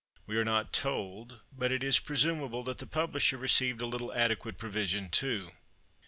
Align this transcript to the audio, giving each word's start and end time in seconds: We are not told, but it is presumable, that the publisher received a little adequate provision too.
We 0.25 0.35
are 0.37 0.43
not 0.43 0.73
told, 0.73 1.41
but 1.51 1.71
it 1.71 1.83
is 1.83 1.99
presumable, 1.99 2.63
that 2.63 2.79
the 2.79 2.87
publisher 2.87 3.37
received 3.37 3.81
a 3.81 3.85
little 3.85 4.11
adequate 4.15 4.57
provision 4.57 5.11
too. 5.11 5.51